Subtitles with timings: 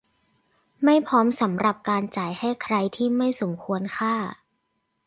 [0.83, 4.13] ไม่พร้อมสำหรับการจ่ายให้ใครที่ไม่สมควรค่า